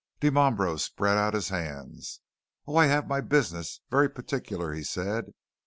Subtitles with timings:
[0.19, 2.21] Dimambro spread out his hands.
[2.67, 5.31] "Oh, I have my business very particular," he said.